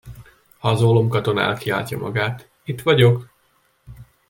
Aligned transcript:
Ha 0.59 0.69
az 0.69 0.81
ólomkatona 0.81 1.41
elkiáltja 1.41 1.97
magát: 1.97 2.49
itt 2.63 2.81
vagyok! 2.81 3.29